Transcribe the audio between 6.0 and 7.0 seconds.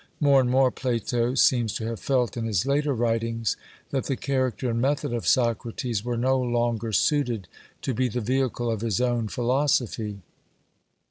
were no longer